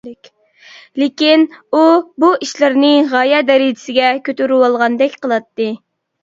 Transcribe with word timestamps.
لېكىن 1.01 1.43
ئۇ 1.75 1.81
بۇ 2.23 2.31
ئىشلارنى 2.45 2.89
غايە 3.13 3.43
دەرىجىسىگە 3.51 4.09
كۆتۈرۈۋالغاندەك 4.31 5.21
قىلاتتى. 5.29 5.71